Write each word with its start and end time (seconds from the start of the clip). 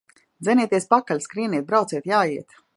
Dzenieties 0.45 0.87
pakaļ! 0.95 1.21
Skrieniet, 1.27 1.69
brauciet, 1.71 2.13
jājiet! 2.15 2.61